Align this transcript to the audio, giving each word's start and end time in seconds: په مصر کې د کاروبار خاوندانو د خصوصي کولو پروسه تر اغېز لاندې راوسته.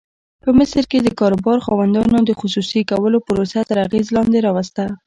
په 0.43 0.49
مصر 0.59 0.83
کې 0.91 0.99
د 1.01 1.09
کاروبار 1.19 1.57
خاوندانو 1.65 2.17
د 2.23 2.31
خصوصي 2.39 2.81
کولو 2.91 3.17
پروسه 3.27 3.59
تر 3.69 3.77
اغېز 3.85 4.05
لاندې 4.15 4.39
راوسته. 4.47 4.83